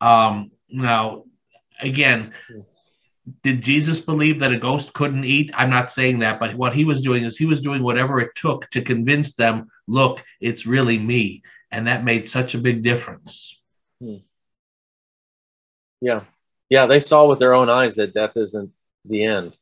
[0.00, 1.24] Um now
[1.80, 2.32] again
[3.42, 5.50] did Jesus believe that a ghost couldn't eat?
[5.54, 8.34] I'm not saying that, but what he was doing is he was doing whatever it
[8.34, 11.42] took to convince them, look, it's really me.
[11.70, 13.60] And that made such a big difference.
[14.00, 14.16] Hmm.
[16.00, 16.22] Yeah.
[16.68, 16.86] Yeah.
[16.86, 18.72] They saw with their own eyes that death isn't
[19.04, 19.56] the end.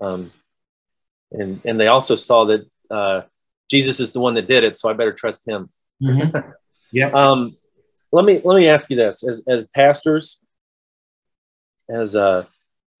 [0.00, 0.32] Um,
[1.30, 3.22] and, and they also saw that uh,
[3.70, 4.78] Jesus is the one that did it.
[4.78, 5.70] So I better trust him.
[6.02, 6.50] Mm-hmm.
[6.92, 7.10] yeah.
[7.10, 7.56] Um,
[8.10, 10.40] let me, let me ask you this as, as pastors,
[11.88, 12.46] as uh,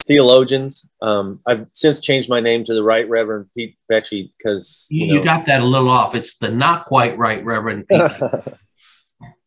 [0.06, 5.06] theologians, um, I've since changed my name to the Right Reverend Pete Vecchi because you,
[5.06, 6.14] you, know, you, got that a little off.
[6.14, 8.02] It's the not quite Right Reverend Pete.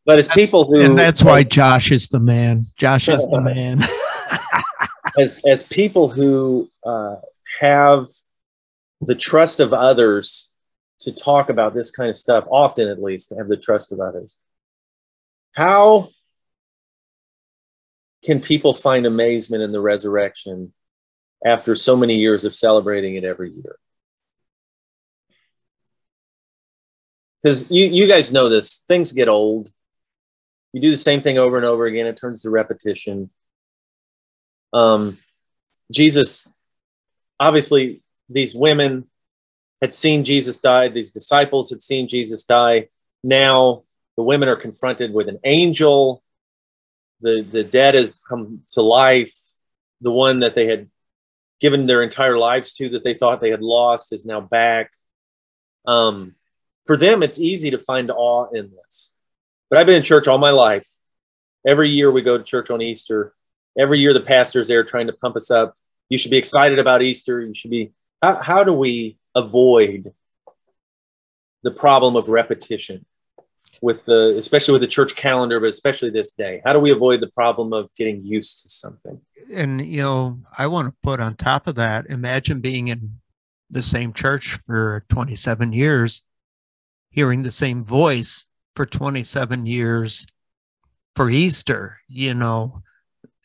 [0.07, 2.63] But as people who, and that's why Josh is the man.
[2.77, 3.83] Josh is the man.
[5.19, 7.17] as as people who uh,
[7.59, 8.05] have
[9.01, 10.49] the trust of others
[11.01, 14.37] to talk about this kind of stuff, often at least, have the trust of others.
[15.55, 16.07] How
[18.27, 20.73] can people find amazement in the resurrection
[21.45, 23.77] after so many years of celebrating it every year?
[27.41, 29.71] Because you, you guys know this, things get old.
[30.73, 32.05] You do the same thing over and over again.
[32.05, 33.29] It turns to repetition.
[34.73, 35.19] Um,
[35.89, 36.51] jesus
[37.39, 39.05] obviously these women
[39.81, 40.89] had seen jesus die.
[40.89, 42.89] These disciples had seen jesus die.
[43.23, 43.83] Now
[44.17, 46.21] the women are confronted with an angel
[47.21, 49.35] the the dead have come to life
[50.01, 50.89] the one that they had
[51.59, 54.91] given their entire lives to that they thought they had lost is now back
[55.87, 56.35] um,
[56.85, 59.17] for them it's easy to find awe in this
[59.69, 60.87] but I've been in church all my life.
[61.65, 63.33] Every year we go to church on Easter.
[63.77, 65.75] Every year the pastor's there trying to pump us up.
[66.09, 67.41] You should be excited about Easter.
[67.41, 67.91] You should be.
[68.21, 70.13] How, how do we avoid
[71.63, 73.05] the problem of repetition
[73.81, 76.61] with the, especially with the church calendar, but especially this day?
[76.65, 79.21] How do we avoid the problem of getting used to something?
[79.53, 82.05] And you know, I want to put on top of that.
[82.07, 83.19] Imagine being in
[83.69, 86.23] the same church for 27 years,
[87.09, 90.25] hearing the same voice for 27 years
[91.15, 92.83] for Easter, you know,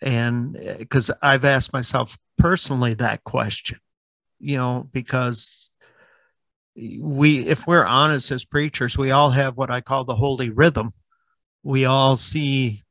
[0.02, 3.78] and because eh, I've asked myself personally that question,
[4.38, 5.70] you know, because
[6.76, 10.90] we, if we're honest as preachers, we all have what I call the holy rhythm.
[11.62, 12.82] We all see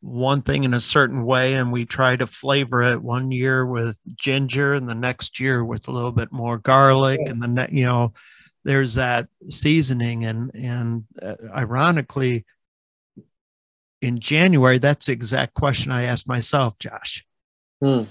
[0.00, 3.96] one thing in a certain way and we try to flavor it one year with
[4.14, 7.84] ginger and the next year with a little bit more garlic and the ne- you
[7.84, 8.12] know
[8.64, 12.44] there's that seasoning and and uh, ironically
[14.00, 17.24] in January that's the exact question I asked myself Josh
[17.82, 18.04] hmm.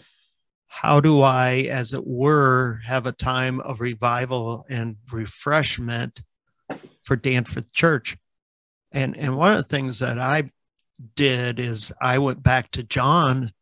[0.67, 6.21] How do I as it were have a time of revival and refreshment
[7.01, 8.17] for Danforth Church
[8.91, 10.51] and and one of the things that I
[11.15, 13.53] did is I went back to John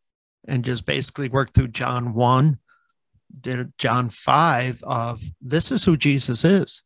[0.47, 2.59] and just basically worked through John 1
[3.41, 6.83] did John 5 of this is who Jesus is.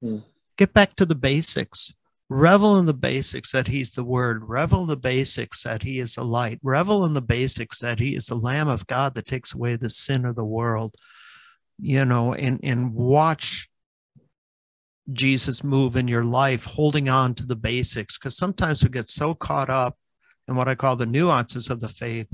[0.00, 0.18] Hmm.
[0.56, 1.92] Get back to the basics.
[2.30, 4.44] Revel in the basics that he's the word.
[4.48, 6.58] Revel in the basics that he is the light.
[6.62, 9.88] Revel in the basics that he is the Lamb of God that takes away the
[9.90, 10.94] sin of the world.
[11.78, 13.68] you know, and and watch
[15.12, 18.18] Jesus move in your life, holding on to the basics.
[18.18, 19.96] Because sometimes we get so caught up
[20.48, 22.28] in what I call the nuances of the faith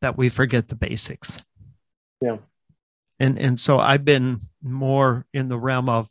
[0.00, 1.38] that we forget the basics.
[2.20, 2.38] Yeah.
[3.18, 6.08] And and so I've been more in the realm of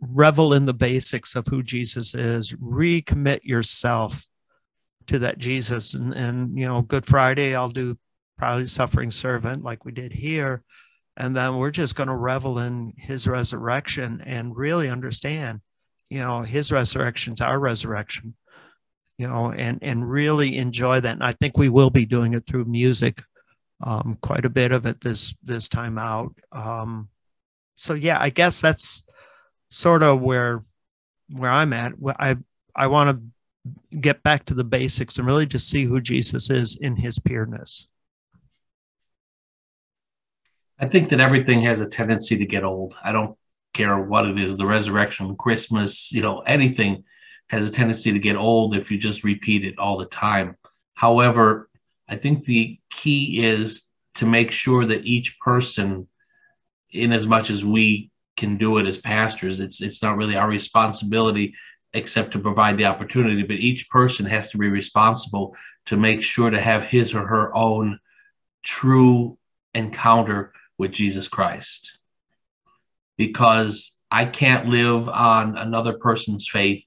[0.00, 4.26] revel in the basics of who Jesus is, recommit yourself
[5.06, 5.94] to that Jesus.
[5.94, 7.98] And and you know, Good Friday, I'll do
[8.36, 10.62] probably suffering servant like we did here.
[11.16, 15.60] And then we're just going to revel in his resurrection and really understand
[16.10, 18.34] you know his resurrection's our resurrection
[19.18, 21.14] you know and and really enjoy that.
[21.14, 23.22] And i think we will be doing it through music
[23.80, 26.34] um, quite a bit of it this this time out.
[26.50, 27.08] Um,
[27.76, 29.04] so yeah i guess that's
[29.68, 30.62] sort of where
[31.30, 32.36] where i'm at i
[32.74, 36.76] i want to get back to the basics and really just see who jesus is
[36.76, 37.86] in his pureness
[40.80, 42.94] I think that everything has a tendency to get old.
[43.02, 43.36] I don't
[43.74, 47.04] care what it is, the resurrection, Christmas, you know, anything
[47.48, 50.56] has a tendency to get old if you just repeat it all the time.
[50.94, 51.68] However,
[52.08, 56.06] I think the key is to make sure that each person,
[56.90, 60.48] in as much as we can do it as pastors, it's it's not really our
[60.48, 61.54] responsibility
[61.92, 65.54] except to provide the opportunity, but each person has to be responsible
[65.86, 67.98] to make sure to have his or her own
[68.62, 69.38] true
[69.74, 71.98] encounter with Jesus Christ
[73.16, 76.84] because I can't live on another person's faith.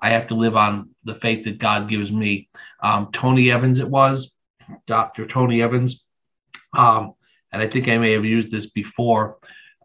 [0.00, 2.48] I have to live on the faith that God gives me.
[2.82, 4.34] Um, Tony Evans, it was
[4.86, 5.26] Dr.
[5.26, 6.04] Tony Evans,
[6.76, 7.14] um,
[7.52, 9.38] and I think I may have used this before.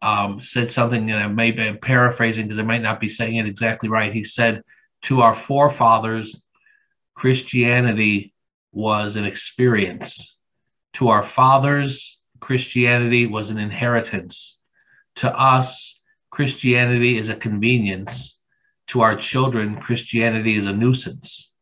[0.03, 3.47] Um, said something, and I may be paraphrasing because I might not be saying it
[3.47, 4.11] exactly right.
[4.11, 4.61] He said,
[5.03, 6.35] To our forefathers,
[7.15, 8.33] Christianity
[8.73, 10.37] was an experience.
[10.95, 14.59] To our fathers, Christianity was an inheritance.
[15.15, 16.01] To us,
[16.31, 18.41] Christianity is a convenience.
[18.87, 21.53] To our children, Christianity is a nuisance.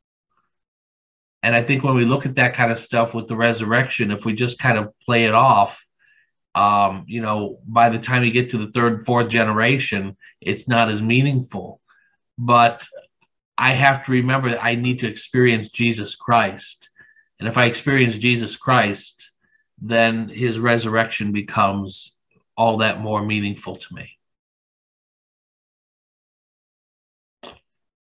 [1.43, 4.25] And I think when we look at that kind of stuff with the resurrection, if
[4.25, 5.85] we just kind of play it off,
[6.53, 10.89] um, you know, by the time you get to the third, fourth generation, it's not
[10.89, 11.79] as meaningful.
[12.37, 12.85] But
[13.57, 16.89] I have to remember that I need to experience Jesus Christ.
[17.39, 19.31] And if I experience Jesus Christ,
[19.81, 22.17] then his resurrection becomes
[22.57, 24.17] all that more meaningful to me.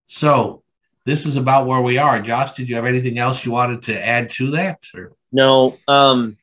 [0.08, 0.64] So,
[1.06, 2.22] this is about where we are.
[2.22, 4.80] Josh, did you have anything else you wanted to add to that?
[4.94, 5.14] Or?
[5.32, 5.78] No.
[5.88, 6.38] Um,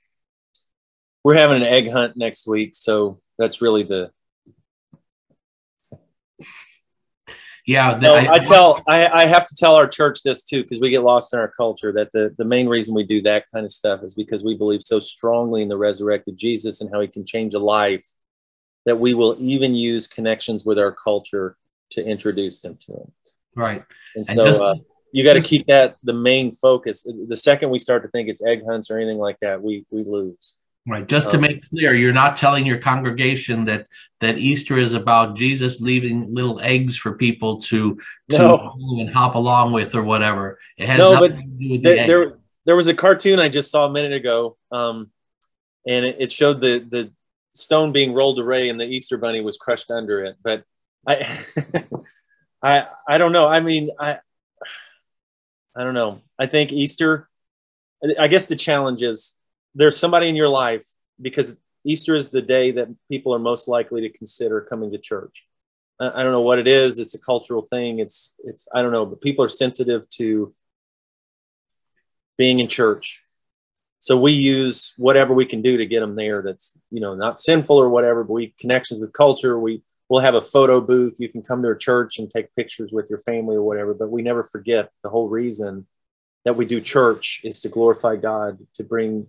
[1.25, 4.11] we're having an egg hunt next week, so that's really the
[7.67, 10.81] yeah no, I, I, tell I, I have to tell our church this too because
[10.81, 13.65] we get lost in our culture that the, the main reason we do that kind
[13.65, 17.09] of stuff is because we believe so strongly in the resurrected jesus and how he
[17.09, 18.05] can change a life
[18.85, 21.57] that we will even use connections with our culture
[21.91, 23.13] to introduce them to him.
[23.57, 23.85] Right.
[24.15, 24.75] And so uh,
[25.13, 27.05] you got to keep that the main focus.
[27.05, 30.05] The second we start to think it's egg hunts or anything like that we we
[30.05, 31.07] lose Right.
[31.07, 33.87] Just to um, make clear, you're not telling your congregation that
[34.21, 37.99] that Easter is about Jesus leaving little eggs for people to
[38.31, 38.77] to no.
[38.99, 40.59] and hop along with or whatever.
[40.77, 43.71] It has no, nothing to do with the there, there was a cartoon I just
[43.71, 45.11] saw a minute ago, um,
[45.87, 47.11] and it, it, showed the the
[47.55, 50.37] stone being rolled away and the Easter bunny was crushed under it.
[50.43, 50.65] But
[51.07, 51.27] I,
[52.63, 53.49] I, I don't know.
[53.49, 54.19] I mean, I,
[55.75, 56.21] I don't know.
[56.39, 57.31] I think Easter.
[58.19, 59.35] I guess the challenge is
[59.75, 60.85] there's somebody in your life
[61.21, 65.47] because Easter is the day that people are most likely to consider coming to church.
[66.01, 66.99] I, don't know what it is.
[66.99, 68.01] It's a cultural thing.
[68.01, 70.53] It's it's I don't know, but people are sensitive to
[72.37, 73.23] being in church.
[74.01, 76.43] So we use whatever we can do to get them there.
[76.43, 79.59] That's you know not sinful or whatever, but we connections with culture.
[79.59, 81.17] We we'll have a photo booth.
[81.21, 83.95] You can come to a church and take pictures with your family or whatever.
[83.95, 85.87] But we never forget the whole reason
[86.45, 89.29] that we do church is to glorify God, to bring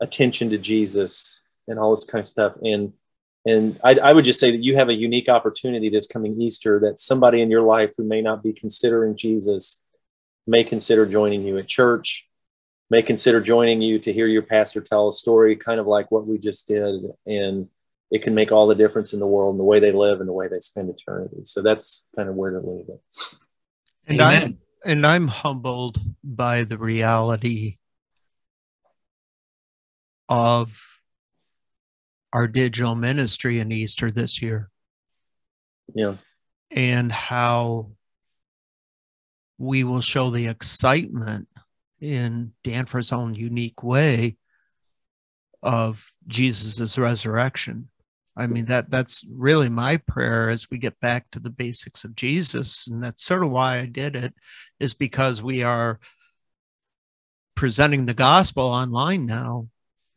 [0.00, 2.56] attention to Jesus and all this kind of stuff.
[2.62, 2.92] And
[3.46, 6.80] and I, I, would just say that you have a unique opportunity this coming Easter
[6.80, 9.82] that somebody in your life who may not be considering Jesus
[10.46, 12.28] may consider joining you at church,
[12.90, 16.26] may consider joining you to hear your pastor tell a story, kind of like what
[16.26, 17.04] we just did.
[17.26, 17.68] And
[18.10, 20.28] it can make all the difference in the world and the way they live and
[20.28, 21.42] the way they spend eternity.
[21.44, 23.00] So that's kind of where to leave it.
[24.06, 27.76] And I'm and I'm humbled by the reality
[30.28, 30.80] of
[32.32, 34.70] our digital ministry in Easter this year.
[35.94, 36.16] Yeah.
[36.70, 37.92] And how
[39.56, 41.48] we will show the excitement
[42.00, 44.36] in Danforth's own unique way
[45.62, 47.88] of Jesus' resurrection.
[48.36, 52.14] I mean that that's really my prayer as we get back to the basics of
[52.14, 54.32] Jesus, and that's sort of why I did it,
[54.78, 55.98] is because we are
[57.56, 59.66] presenting the gospel online now.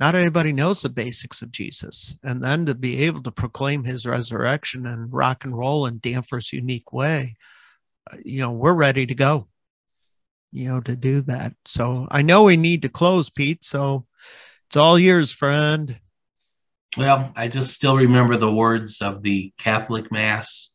[0.01, 4.03] Not everybody knows the basics of Jesus, and then to be able to proclaim His
[4.07, 7.35] resurrection and rock and roll in Danforth's unique way,
[8.11, 9.47] uh, you know, we're ready to go.
[10.51, 11.53] You know, to do that.
[11.65, 13.63] So I know we need to close, Pete.
[13.63, 14.07] So
[14.67, 15.99] it's all yours, friend.
[16.97, 20.73] Well, I just still remember the words of the Catholic Mass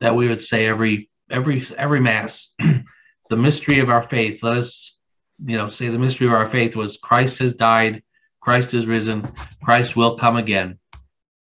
[0.00, 2.54] that we would say every every every Mass.
[3.28, 4.42] the mystery of our faith.
[4.42, 4.96] Let us,
[5.44, 8.02] you know, say the mystery of our faith was Christ has died,
[8.48, 9.30] Christ is risen,
[9.62, 10.78] Christ will come again.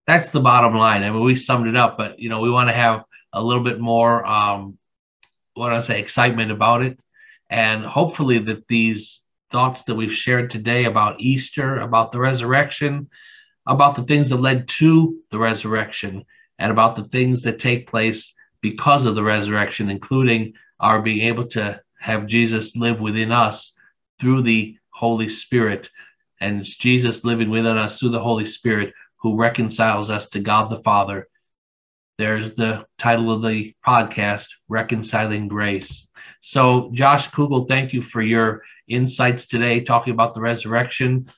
[0.06, 1.02] That's the bottom line.
[1.02, 3.62] I mean, we summed it up, but you know, we want to have a little
[3.62, 4.78] bit more, um,
[5.52, 6.98] what I say, excitement about it,
[7.50, 13.10] and hopefully that these thoughts that we've shared today about Easter, about the resurrection,
[13.66, 16.24] about the things that led to the resurrection
[16.58, 21.48] and about the things that take place because of the resurrection, including our being able
[21.48, 23.74] to have Jesus live within us
[24.18, 25.90] through the Holy Spirit.
[26.44, 30.70] And it's Jesus living within us through the Holy Spirit who reconciles us to God
[30.70, 31.26] the Father.
[32.18, 36.10] There's the title of the podcast, Reconciling Grace.
[36.42, 41.30] So, Josh Kugel, thank you for your insights today, talking about the resurrection.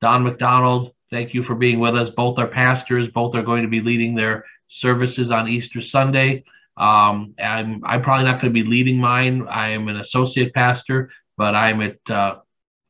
[0.00, 2.10] Don McDonald, Thank you for being with us.
[2.10, 3.08] Both are pastors.
[3.08, 6.44] Both are going to be leading their services on Easter Sunday.
[6.76, 9.46] Um, I'm, I'm probably not going to be leading mine.
[9.48, 12.38] I am an associate pastor, but I'm at uh,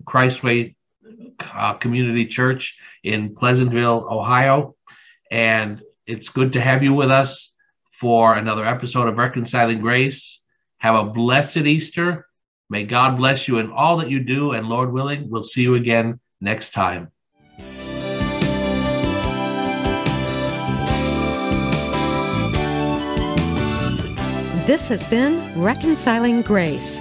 [0.04, 0.75] Christway
[1.40, 4.74] uh, Community Church in Pleasantville, Ohio.
[5.30, 7.54] And it's good to have you with us
[7.92, 10.40] for another episode of Reconciling Grace.
[10.78, 12.26] Have a blessed Easter.
[12.68, 14.52] May God bless you in all that you do.
[14.52, 17.10] And Lord willing, we'll see you again next time.
[24.66, 27.00] This has been Reconciling Grace.